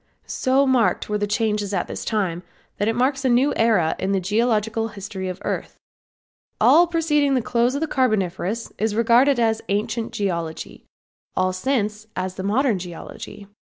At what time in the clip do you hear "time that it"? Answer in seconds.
2.03-2.95